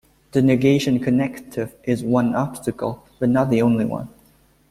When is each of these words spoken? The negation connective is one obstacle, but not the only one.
The 0.31 0.41
negation 0.41 0.97
connective 0.99 1.75
is 1.83 2.03
one 2.03 2.33
obstacle, 2.33 3.05
but 3.19 3.29
not 3.29 3.51
the 3.51 3.61
only 3.61 3.85
one. 3.85 4.09